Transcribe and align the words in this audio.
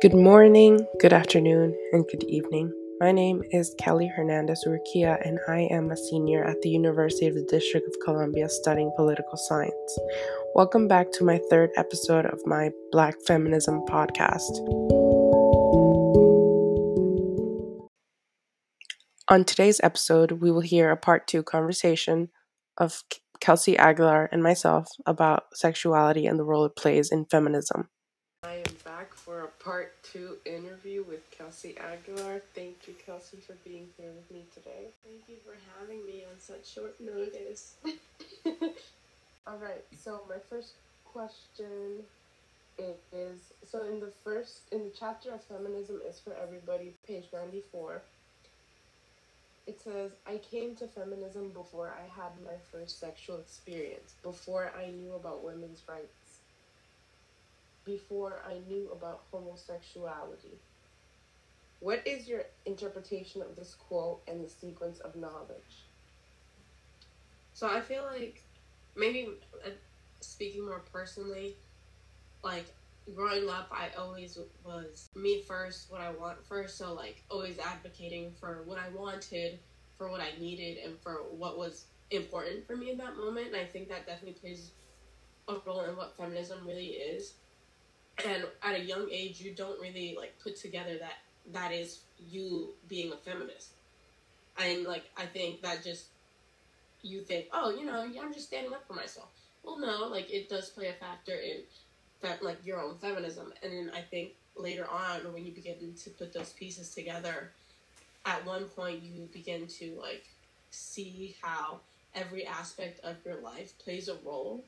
Good 0.00 0.14
morning, 0.14 0.86
good 1.00 1.12
afternoon, 1.12 1.76
and 1.90 2.06
good 2.06 2.22
evening. 2.22 2.72
My 3.00 3.10
name 3.10 3.42
is 3.50 3.74
Kelly 3.80 4.06
Hernandez 4.06 4.64
Urquia, 4.64 5.20
and 5.26 5.40
I 5.48 5.62
am 5.72 5.90
a 5.90 5.96
senior 5.96 6.44
at 6.44 6.62
the 6.62 6.68
University 6.68 7.26
of 7.26 7.34
the 7.34 7.42
District 7.42 7.84
of 7.84 7.96
Columbia 8.04 8.48
studying 8.48 8.92
political 8.94 9.36
science. 9.36 9.98
Welcome 10.54 10.86
back 10.86 11.10
to 11.14 11.24
my 11.24 11.40
third 11.50 11.70
episode 11.76 12.26
of 12.26 12.40
my 12.46 12.70
Black 12.92 13.16
Feminism 13.26 13.80
podcast. 13.88 14.58
On 19.26 19.44
today's 19.44 19.80
episode, 19.82 20.30
we 20.30 20.52
will 20.52 20.60
hear 20.60 20.92
a 20.92 20.96
part 20.96 21.26
two 21.26 21.42
conversation 21.42 22.28
of 22.76 23.02
Kelsey 23.40 23.76
Aguilar 23.76 24.28
and 24.30 24.44
myself 24.44 24.92
about 25.06 25.46
sexuality 25.54 26.24
and 26.26 26.38
the 26.38 26.44
role 26.44 26.64
it 26.66 26.76
plays 26.76 27.10
in 27.10 27.24
feminism. 27.24 27.88
Part 29.68 29.92
two 30.02 30.38
interview 30.46 31.04
with 31.06 31.20
Kelsey 31.30 31.76
Aguilar. 31.76 32.40
Thank 32.54 32.88
you, 32.88 32.94
Kelsey, 33.04 33.36
for 33.46 33.52
being 33.66 33.86
here 33.98 34.08
with 34.16 34.30
me 34.34 34.46
today. 34.54 34.88
Thank 35.04 35.28
you 35.28 35.36
for 35.44 35.54
having 35.78 36.06
me 36.06 36.24
on 36.24 36.40
such 36.40 36.66
short 36.72 36.98
notice. 36.98 37.74
All 39.46 39.58
right, 39.58 39.84
so 39.94 40.22
my 40.26 40.38
first 40.48 40.72
question 41.04 42.02
is 43.12 43.52
so 43.70 43.82
in 43.82 44.00
the 44.00 44.12
first 44.24 44.60
in 44.72 44.84
the 44.84 44.92
chapter 44.98 45.32
of 45.32 45.42
feminism 45.44 46.00
is 46.08 46.18
for 46.18 46.34
everybody, 46.42 46.94
page 47.06 47.24
94. 47.30 48.00
It 49.66 49.78
says, 49.82 50.12
I 50.26 50.38
came 50.38 50.76
to 50.76 50.86
feminism 50.86 51.50
before 51.50 51.92
I 51.92 52.08
had 52.18 52.30
my 52.42 52.56
first 52.72 52.98
sexual 53.00 53.36
experience, 53.36 54.14
before 54.22 54.72
I 54.74 54.86
knew 54.92 55.12
about 55.12 55.44
women's 55.44 55.82
rights 55.86 56.14
before 57.88 58.42
I 58.46 58.58
knew 58.68 58.90
about 58.92 59.22
homosexuality. 59.32 60.60
What 61.80 62.06
is 62.06 62.28
your 62.28 62.42
interpretation 62.66 63.40
of 63.40 63.56
this 63.56 63.74
quote 63.74 64.20
and 64.28 64.44
the 64.44 64.48
sequence 64.48 65.00
of 65.00 65.16
knowledge? 65.16 65.86
So 67.54 67.66
I 67.66 67.80
feel 67.80 68.04
like 68.04 68.42
maybe 68.94 69.30
uh, 69.64 69.70
speaking 70.20 70.66
more 70.66 70.82
personally, 70.92 71.56
like 72.44 72.66
growing 73.14 73.48
up, 73.48 73.68
I 73.72 73.88
always 73.98 74.38
was 74.64 75.08
me 75.14 75.42
first, 75.42 75.90
what 75.90 76.02
I 76.02 76.10
want 76.10 76.44
first. 76.44 76.76
So 76.76 76.92
like 76.92 77.24
always 77.30 77.58
advocating 77.58 78.32
for 78.38 78.62
what 78.66 78.78
I 78.78 78.90
wanted, 78.90 79.60
for 79.96 80.10
what 80.10 80.20
I 80.20 80.38
needed, 80.38 80.76
and 80.84 81.00
for 81.00 81.22
what 81.30 81.56
was 81.56 81.86
important 82.10 82.66
for 82.66 82.76
me 82.76 82.90
in 82.90 82.98
that 82.98 83.16
moment. 83.16 83.46
And 83.48 83.56
I 83.56 83.64
think 83.64 83.88
that 83.88 84.06
definitely 84.06 84.38
plays 84.38 84.72
a 85.48 85.54
role 85.64 85.80
in 85.80 85.96
what 85.96 86.16
feminism 86.18 86.58
really 86.66 86.88
is 86.88 87.34
and 88.26 88.44
at 88.62 88.74
a 88.74 88.80
young 88.80 89.08
age 89.10 89.40
you 89.40 89.52
don't 89.52 89.80
really 89.80 90.14
like 90.18 90.38
put 90.42 90.56
together 90.56 90.98
that 90.98 91.18
that 91.52 91.72
is 91.72 92.00
you 92.30 92.70
being 92.88 93.12
a 93.12 93.16
feminist. 93.16 93.70
And 94.58 94.84
like 94.84 95.04
i 95.16 95.24
think 95.24 95.62
that 95.62 95.84
just 95.84 96.06
you 97.02 97.20
think 97.22 97.46
oh 97.52 97.70
you 97.70 97.84
know 97.84 98.00
i'm 98.20 98.32
just 98.32 98.46
standing 98.46 98.72
up 98.72 98.86
for 98.86 98.94
myself. 98.94 99.28
Well 99.62 99.78
no 99.78 100.06
like 100.08 100.30
it 100.32 100.48
does 100.48 100.70
play 100.70 100.88
a 100.88 100.92
factor 100.94 101.34
in 101.34 101.62
that 102.20 102.42
like 102.42 102.58
your 102.64 102.80
own 102.80 102.96
feminism. 102.98 103.52
And 103.62 103.72
then 103.72 103.90
i 103.94 104.00
think 104.00 104.32
later 104.56 104.86
on 104.90 105.32
when 105.32 105.44
you 105.44 105.52
begin 105.52 105.94
to 106.02 106.10
put 106.10 106.32
those 106.32 106.52
pieces 106.52 106.92
together 106.92 107.52
at 108.26 108.44
one 108.44 108.64
point 108.64 109.02
you 109.02 109.28
begin 109.32 109.66
to 109.68 109.96
like 110.00 110.26
see 110.70 111.36
how 111.40 111.78
every 112.14 112.44
aspect 112.46 113.00
of 113.04 113.16
your 113.24 113.40
life 113.40 113.78
plays 113.78 114.08
a 114.08 114.16
role 114.24 114.64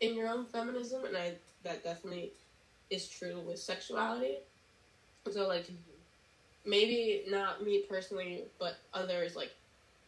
in 0.00 0.14
your 0.14 0.28
own 0.28 0.44
feminism. 0.46 1.04
And 1.04 1.16
i 1.16 1.32
that 1.64 1.82
definitely 1.82 2.32
is 2.90 3.08
true 3.08 3.40
with 3.40 3.58
sexuality. 3.58 4.38
So 5.30 5.48
like 5.48 5.70
maybe 6.64 7.24
not 7.28 7.62
me 7.62 7.84
personally, 7.88 8.44
but 8.58 8.76
others 8.92 9.36
like 9.36 9.52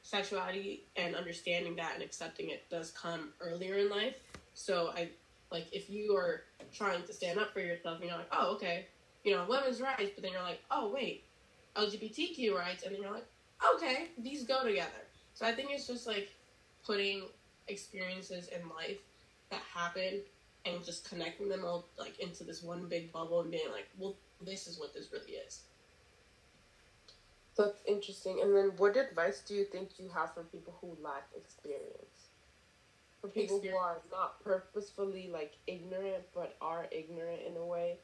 sexuality 0.02 0.84
and 0.96 1.14
understanding 1.14 1.76
that 1.76 1.94
and 1.94 2.02
accepting 2.02 2.50
it 2.50 2.64
does 2.70 2.90
come 2.90 3.30
earlier 3.40 3.76
in 3.76 3.90
life. 3.90 4.14
So 4.54 4.92
I 4.94 5.08
like 5.50 5.66
if 5.72 5.90
you 5.90 6.16
are 6.16 6.42
trying 6.72 7.02
to 7.04 7.12
stand 7.12 7.38
up 7.38 7.52
for 7.52 7.60
yourself 7.60 8.00
and 8.00 8.08
you're 8.08 8.18
like, 8.18 8.28
oh 8.32 8.54
okay, 8.56 8.86
you 9.24 9.34
know, 9.34 9.44
women's 9.48 9.80
rights, 9.80 10.12
but 10.14 10.22
then 10.22 10.32
you're 10.32 10.42
like, 10.42 10.62
oh 10.70 10.92
wait, 10.92 11.24
LGBTQ 11.76 12.54
rights, 12.54 12.84
and 12.84 12.94
then 12.94 13.02
you're 13.02 13.12
like, 13.12 13.26
okay, 13.74 14.08
these 14.18 14.44
go 14.44 14.64
together. 14.64 14.90
So 15.34 15.46
I 15.46 15.52
think 15.52 15.70
it's 15.70 15.86
just 15.86 16.06
like 16.06 16.30
putting 16.84 17.24
experiences 17.68 18.48
in 18.48 18.60
life 18.68 18.98
that 19.50 19.60
happen 19.74 20.20
and 20.66 20.84
just 20.84 21.08
connecting 21.08 21.48
them 21.48 21.64
all 21.64 21.86
like 21.98 22.18
into 22.18 22.44
this 22.44 22.62
one 22.62 22.88
big 22.88 23.12
bubble 23.12 23.40
and 23.40 23.50
being 23.50 23.70
like, 23.72 23.88
well, 23.98 24.16
this 24.44 24.66
is 24.66 24.78
what 24.78 24.92
this 24.94 25.08
really 25.12 25.32
is. 25.32 25.60
That's 27.56 27.80
interesting. 27.86 28.40
And 28.42 28.54
then, 28.54 28.72
what 28.76 28.96
advice 28.96 29.40
do 29.40 29.54
you 29.54 29.64
think 29.64 29.98
you 29.98 30.10
have 30.14 30.34
for 30.34 30.42
people 30.42 30.74
who 30.80 30.96
lack 31.02 31.28
experience? 31.34 32.28
For 33.22 33.28
people 33.28 33.56
experience. 33.56 33.80
who 33.80 33.86
are 33.86 34.02
not 34.12 34.44
purposefully 34.44 35.30
like 35.32 35.54
ignorant, 35.66 36.24
but 36.34 36.56
are 36.60 36.86
ignorant 36.90 37.40
in 37.48 37.56
a 37.56 37.64
way. 37.64 37.96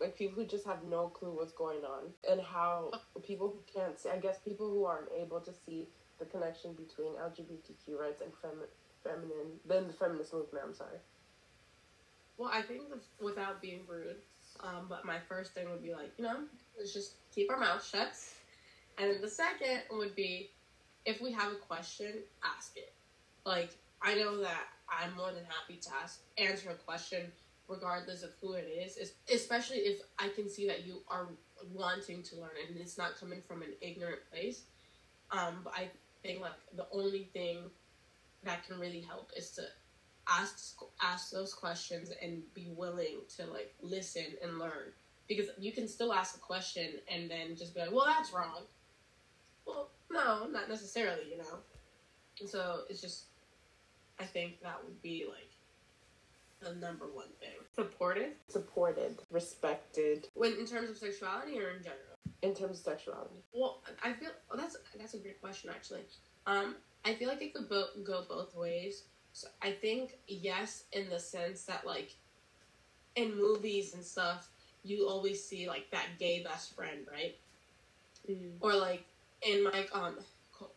Like 0.00 0.16
people 0.16 0.42
who 0.42 0.48
just 0.48 0.64
have 0.64 0.84
no 0.88 1.08
clue 1.08 1.36
what's 1.36 1.52
going 1.52 1.84
on, 1.84 2.04
and 2.30 2.40
how 2.40 2.90
oh. 2.94 3.20
people 3.20 3.48
who 3.48 3.80
can't 3.80 3.98
see. 3.98 4.08
I 4.08 4.16
guess 4.16 4.38
people 4.38 4.70
who 4.70 4.86
aren't 4.86 5.10
able 5.20 5.40
to 5.40 5.52
see 5.66 5.88
the 6.18 6.24
connection 6.24 6.72
between 6.72 7.12
LGBTQ 7.14 7.98
rights 8.00 8.22
and 8.22 8.32
fem- 8.40 8.68
feminine 9.04 9.57
than 9.68 9.86
the 9.86 9.92
feminist 9.92 10.32
movement. 10.32 10.64
I'm 10.66 10.74
sorry. 10.74 10.98
Well, 12.36 12.50
I 12.52 12.62
think 12.62 12.82
without 13.20 13.60
being 13.60 13.80
rude, 13.88 14.16
um, 14.60 14.86
but 14.88 15.04
my 15.04 15.18
first 15.28 15.54
thing 15.54 15.70
would 15.70 15.82
be 15.82 15.92
like, 15.92 16.12
you 16.16 16.24
know, 16.24 16.38
let's 16.78 16.92
just 16.92 17.14
keep 17.34 17.50
our 17.50 17.58
mouth 17.58 17.84
shut. 17.84 18.12
And 18.96 19.12
then 19.12 19.20
the 19.20 19.28
second 19.28 19.82
would 19.90 20.14
be, 20.14 20.50
if 21.04 21.20
we 21.20 21.32
have 21.32 21.52
a 21.52 21.56
question, 21.56 22.14
ask 22.44 22.76
it. 22.76 22.92
Like 23.44 23.70
I 24.02 24.14
know 24.14 24.40
that 24.40 24.66
I'm 24.88 25.14
more 25.16 25.32
than 25.32 25.44
happy 25.44 25.80
to 25.80 25.88
ask 26.02 26.20
answer 26.36 26.70
a 26.70 26.74
question 26.74 27.32
regardless 27.68 28.22
of 28.22 28.30
who 28.40 28.54
it 28.54 28.66
is, 28.66 29.12
especially 29.32 29.78
if 29.78 30.00
I 30.18 30.28
can 30.28 30.48
see 30.48 30.66
that 30.68 30.86
you 30.86 31.02
are 31.08 31.26
wanting 31.72 32.22
to 32.22 32.36
learn 32.36 32.50
and 32.66 32.78
it's 32.80 32.96
not 32.96 33.18
coming 33.20 33.42
from 33.46 33.62
an 33.62 33.72
ignorant 33.80 34.20
place. 34.32 34.62
Um, 35.30 35.60
but 35.62 35.74
I 35.76 35.90
think 36.22 36.40
like 36.40 36.52
the 36.76 36.86
only 36.92 37.28
thing 37.32 37.58
that 38.44 38.66
can 38.66 38.78
really 38.78 39.00
help 39.00 39.30
is 39.36 39.50
to 39.52 39.62
ask 40.28 40.76
ask 41.02 41.30
those 41.30 41.54
questions 41.54 42.10
and 42.22 42.42
be 42.54 42.70
willing 42.76 43.20
to 43.36 43.46
like 43.46 43.74
listen 43.80 44.26
and 44.42 44.58
learn. 44.58 44.92
Because 45.28 45.48
you 45.58 45.72
can 45.72 45.88
still 45.88 46.12
ask 46.12 46.36
a 46.36 46.40
question 46.40 46.94
and 47.12 47.30
then 47.30 47.56
just 47.56 47.74
be 47.74 47.80
like 47.80 47.92
well 47.92 48.06
that's 48.06 48.32
wrong. 48.32 48.62
Well 49.66 49.90
no 50.10 50.46
not 50.50 50.68
necessarily 50.68 51.30
you 51.30 51.38
know? 51.38 51.58
And 52.40 52.48
so 52.48 52.80
it's 52.88 53.00
just 53.00 53.24
i 54.20 54.24
think 54.24 54.60
that 54.62 54.78
would 54.84 55.00
be 55.02 55.26
like 55.28 55.50
the 56.60 56.74
number 56.74 57.06
one 57.06 57.28
thing. 57.40 57.50
Supported 57.74 58.32
supported 58.48 59.18
respected. 59.30 60.26
When 60.34 60.52
in 60.54 60.66
terms 60.66 60.90
of 60.90 60.96
sexuality 60.96 61.58
or 61.58 61.70
in 61.70 61.82
general? 61.82 62.16
In 62.42 62.54
terms 62.54 62.78
of 62.78 62.84
sexuality. 62.84 63.42
Well 63.52 63.82
i 64.02 64.12
feel 64.12 64.30
well, 64.50 64.58
that's 64.58 64.76
that's 64.98 65.14
a 65.14 65.18
great 65.18 65.40
question 65.40 65.70
actually. 65.70 66.02
Um 66.46 66.76
I 67.04 67.14
feel 67.14 67.28
like 67.28 67.42
it 67.42 67.54
could 67.54 67.68
bo- 67.68 68.02
go 68.04 68.24
both 68.28 68.54
ways. 68.54 69.04
So 69.32 69.48
I 69.62 69.72
think 69.72 70.12
yes, 70.26 70.84
in 70.92 71.08
the 71.10 71.20
sense 71.20 71.64
that 71.64 71.86
like 71.86 72.16
in 73.16 73.36
movies 73.36 73.94
and 73.94 74.04
stuff, 74.04 74.48
you 74.82 75.08
always 75.08 75.44
see 75.44 75.68
like 75.68 75.90
that 75.92 76.18
gay 76.18 76.42
best 76.42 76.74
friend, 76.74 77.06
right? 77.10 77.36
Mm. 78.28 78.52
Or 78.60 78.74
like 78.74 79.04
in 79.42 79.64
my 79.64 79.86
um 79.92 80.18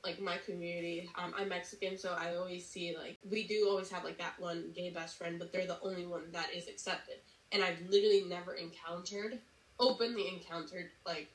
like 0.03 0.19
my 0.21 0.37
community, 0.37 1.09
um, 1.17 1.33
I'm 1.37 1.49
Mexican, 1.49 1.97
so 1.97 2.13
I 2.13 2.35
always 2.35 2.67
see 2.67 2.95
like 2.97 3.17
we 3.29 3.47
do 3.47 3.67
always 3.69 3.89
have 3.91 4.03
like 4.03 4.19
that 4.19 4.39
one 4.39 4.71
gay 4.75 4.91
best 4.91 5.17
friend, 5.17 5.39
but 5.39 5.51
they're 5.51 5.67
the 5.67 5.79
only 5.81 6.05
one 6.05 6.31
that 6.31 6.53
is 6.55 6.67
accepted. 6.67 7.15
And 7.51 7.63
I've 7.63 7.81
literally 7.89 8.25
never 8.27 8.53
encountered, 8.53 9.39
openly 9.79 10.27
encountered 10.29 10.91
like 11.05 11.29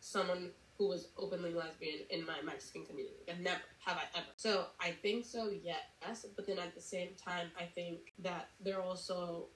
someone 0.00 0.50
who 0.80 0.88
was 0.88 1.08
openly 1.18 1.52
lesbian 1.52 1.98
in 2.08 2.24
my 2.24 2.40
Mexican 2.42 2.86
community. 2.86 3.18
I've 3.30 3.38
never 3.38 3.60
have 3.84 3.98
I 3.98 4.18
ever. 4.18 4.28
So 4.36 4.64
I 4.80 4.92
think 5.02 5.26
so, 5.26 5.52
yes. 5.62 6.24
But 6.34 6.46
then 6.46 6.58
at 6.58 6.74
the 6.74 6.80
same 6.80 7.10
time, 7.22 7.48
I 7.60 7.64
think 7.64 8.14
that 8.20 8.48
they're 8.64 8.80
also 8.80 9.48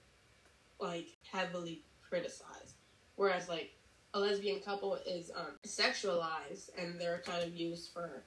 like 0.79 1.17
heavily 1.33 1.81
criticized. 2.07 2.75
Whereas 3.17 3.49
like 3.49 3.73
a 4.13 4.21
lesbian 4.21 4.61
couple 4.61 4.97
is 4.97 5.31
um, 5.35 5.59
sexualized 5.67 6.69
and 6.79 7.01
they're 7.01 7.23
kind 7.25 7.43
of 7.43 7.55
used 7.55 7.95
for 7.95 8.23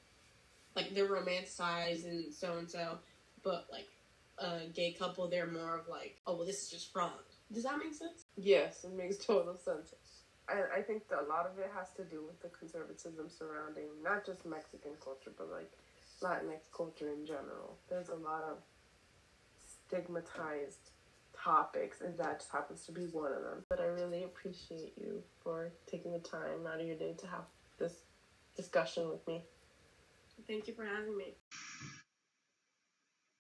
like 0.76 0.96
they're 0.96 1.08
romanticized 1.08 2.06
and 2.06 2.34
so 2.34 2.58
and 2.58 2.70
so. 2.70 2.98
But 3.44 3.68
like 3.72 3.90
a 4.40 4.70
gay 4.74 4.94
couple, 4.94 5.30
they're 5.30 5.46
more 5.46 5.78
of 5.78 5.88
like, 5.88 6.18
oh 6.26 6.36
well, 6.36 6.48
this 6.48 6.64
is 6.64 6.72
just 6.72 6.96
wrong. 6.96 7.12
Does 7.54 7.62
that 7.62 7.78
make 7.78 7.94
sense? 7.94 8.26
Yes, 8.38 8.84
it 8.86 8.96
makes 8.98 9.24
total 9.24 9.56
sense. 9.56 9.94
I, 10.50 10.80
I 10.80 10.82
think 10.82 11.08
that 11.10 11.22
a 11.22 11.28
lot 11.28 11.46
of 11.46 11.60
it 11.60 11.70
has 11.76 11.92
to 11.98 12.04
do 12.04 12.24
with 12.26 12.42
the 12.42 12.50
conservatism 12.50 13.30
surrounding 13.30 13.90
not 14.02 14.26
just 14.26 14.46
Mexican 14.46 14.92
culture, 15.04 15.32
but 15.38 15.50
like 15.52 15.72
Latinx 16.22 16.72
culture 16.76 17.12
in 17.12 17.26
general. 17.26 17.78
There's 17.90 18.10
a 18.10 18.16
lot 18.16 18.44
of 18.44 18.58
stigmatized 19.88 20.92
topics, 21.36 22.02
and 22.02 22.18
that 22.18 22.40
just 22.40 22.52
happens 22.52 22.86
to 22.86 22.92
be 22.92 23.06
one 23.12 23.32
of 23.32 23.44
them. 23.44 23.64
But 23.70 23.80
I 23.80 23.86
really 23.86 24.24
appreciate 24.24 24.94
you 25.00 25.22
for 25.44 25.72
taking 25.90 26.12
the 26.14 26.20
time 26.20 26.66
out 26.68 26.80
of 26.80 26.88
your 26.88 26.96
day 26.96 27.14
to 27.20 27.28
have 27.28 27.46
this 27.78 28.04
discussion 28.56 29.10
with 29.10 29.26
me. 29.28 29.44
Thank 30.48 30.68
you 30.68 30.74
for 30.74 30.86
having 30.86 31.18
me. 31.18 31.36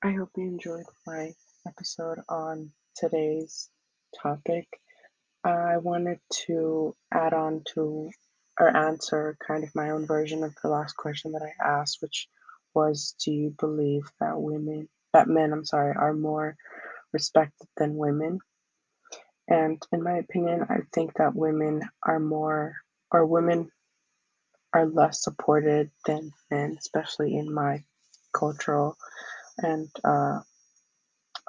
I 0.03 0.11
hope 0.11 0.29
you 0.35 0.43
enjoyed 0.43 0.85
my 1.05 1.33
episode 1.67 2.19
on 2.29 2.71
today's 2.95 3.69
topic. 4.21 4.67
I 5.43 5.77
wanted 5.77 6.19
to 6.47 6.95
add 7.11 7.33
on 7.33 7.63
to 7.75 8.09
or 8.59 8.75
answer 8.75 9.37
kind 9.45 9.63
of 9.63 9.75
my 9.75 9.91
own 9.91 10.05
version 10.07 10.43
of 10.43 10.55
the 10.61 10.69
last 10.69 10.97
question 10.97 11.33
that 11.33 11.43
I 11.43 11.79
asked, 11.79 11.97
which 12.01 12.27
was 12.73 13.15
Do 13.23 13.31
you 13.31 13.55
believe 13.59 14.03
that 14.19 14.39
women, 14.39 14.89
that 15.13 15.27
men, 15.27 15.53
I'm 15.53 15.65
sorry, 15.65 15.95
are 15.95 16.13
more 16.13 16.55
respected 17.13 17.67
than 17.77 17.95
women? 17.95 18.39
And 19.47 19.81
in 19.91 20.03
my 20.03 20.17
opinion, 20.17 20.65
I 20.69 20.79
think 20.93 21.13
that 21.15 21.35
women 21.35 21.81
are 22.03 22.19
more, 22.19 22.75
or 23.11 23.25
women 23.25 23.69
are 24.73 24.85
less 24.85 25.23
supported 25.23 25.91
than 26.05 26.31
men, 26.51 26.75
especially 26.77 27.37
in 27.37 27.53
my 27.53 27.83
cultural 28.33 28.97
and 29.57 29.89
uh, 30.03 30.39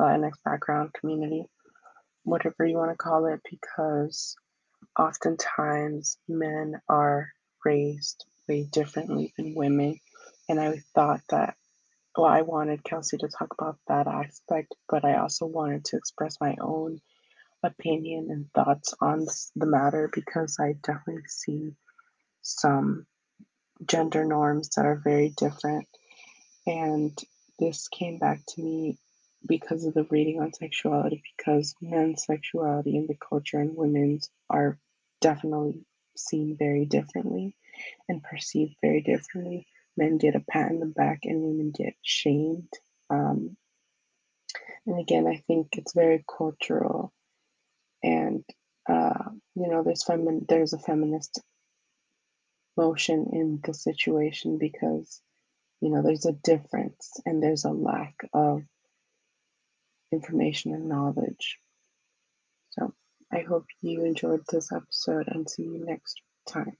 Latinx 0.01 0.33
background 0.45 0.93
community, 0.99 1.45
whatever 2.29 2.65
you 2.65 2.77
want 2.77 2.91
to 2.91 2.97
call 2.97 3.27
it, 3.27 3.41
because 3.51 4.37
oftentimes 4.99 6.19
men 6.29 6.81
are 6.89 7.29
raised 7.65 8.25
way 8.49 8.65
differently 8.65 9.33
than 9.37 9.55
women. 9.55 10.01
And 10.49 10.61
I 10.61 10.83
thought 10.95 11.23
that, 11.31 11.55
well, 12.17 12.27
I 12.27 12.43
wanted 12.43 12.85
Kelsey 12.85 13.19
to 13.19 13.29
talk 13.29 13.55
about 13.59 13.79
that 13.89 14.07
aspect, 14.07 14.75
but 14.89 15.05
I 15.05 15.19
also 15.19 15.47
wanted 15.47 15.85
to 15.87 15.97
express 15.97 16.39
my 16.41 16.57
own 16.61 17.01
opinion 17.63 18.29
and 18.31 18.51
thoughts 18.53 18.95
on 19.01 19.27
the 19.57 19.67
matter 19.67 20.11
because 20.13 20.59
I 20.61 20.75
definitely 20.83 21.27
see 21.27 21.75
some 22.43 23.07
gender 23.87 24.25
norms 24.25 24.71
that 24.71 24.87
are 24.87 25.01
very 25.03 25.31
different. 25.37 25.87
And 26.67 27.17
this 27.59 27.89
came 27.89 28.19
back 28.19 28.41
to 28.49 28.63
me 28.63 28.99
because 29.47 29.85
of 29.85 29.95
the 29.95 30.05
reading 30.05 30.41
on 30.41 30.53
sexuality, 30.53 31.23
because 31.37 31.75
men's 31.81 32.25
sexuality 32.25 32.97
in 32.97 33.07
the 33.07 33.17
culture 33.17 33.59
and 33.59 33.77
women's 33.77 34.31
are 34.51 34.79
definitely 35.21 35.85
seen 36.17 36.57
very 36.59 36.85
differently 36.85 37.55
and 38.09 38.23
perceived 38.23 38.75
very 38.83 39.03
differently. 39.03 39.67
Men 39.97 40.19
get 40.19 40.37
a 40.37 40.41
pat 40.41 40.71
in 40.71 40.81
the 40.81 40.87
back 40.87 41.21
and 41.25 41.43
women 41.43 41.73
get 41.77 41.95
shamed. 42.03 42.73
Um, 43.11 43.57
and 44.87 45.01
again, 45.01 45.27
I 45.27 45.43
think 45.47 45.69
it's 45.73 45.95
very 45.95 46.25
cultural. 46.37 47.13
And, 48.03 48.45
uh, 48.89 49.31
you 49.55 49.69
know, 49.69 49.83
there's, 49.83 50.05
femin- 50.05 50.47
there's 50.49 50.73
a 50.73 50.79
feminist 50.79 51.41
motion 52.79 53.31
in 53.33 53.61
the 53.65 53.75
situation 53.75 54.57
because 54.57 55.21
you 55.81 55.91
know 55.91 56.01
there's 56.03 56.27
a 56.27 56.33
difference 56.33 57.11
and 57.27 57.43
there's 57.43 57.65
a 57.65 57.71
lack 57.71 58.15
of 58.33 58.63
information 60.13 60.75
and 60.75 60.89
knowledge. 60.89 61.59
So 62.71 62.95
i 63.33 63.41
hope 63.41 63.67
you 63.83 64.05
enjoyed 64.05 64.43
this 64.49 64.73
episode 64.73 65.29
and 65.29 65.49
see 65.49 65.65
you 65.65 65.85
next 65.85 66.21
time 66.47 66.77